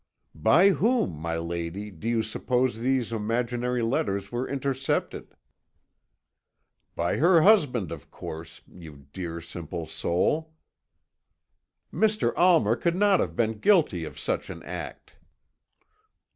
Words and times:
"By 0.33 0.69
whom, 0.71 1.11
my 1.11 1.37
lady, 1.37 1.91
do 1.91 2.09
you 2.09 2.23
suppose 2.23 2.79
these 2.79 3.13
imaginary 3.13 3.83
letters 3.83 4.31
were 4.31 4.49
intercepted?" 4.49 5.35
"By 6.95 7.17
her 7.17 7.41
husband, 7.41 7.91
of 7.91 8.09
course, 8.09 8.63
you 8.67 9.05
dear, 9.13 9.39
simple 9.41 9.85
soul!" 9.85 10.55
"Mr. 11.93 12.33
Almer 12.35 12.75
could 12.77 12.95
not 12.95 13.19
have 13.19 13.35
been 13.35 13.59
guilty 13.59 14.03
of 14.03 14.17
such 14.17 14.49
an 14.49 14.63
act." 14.63 15.13